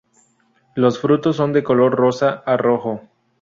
[0.73, 3.01] Los frutos son de color rosa a rojo.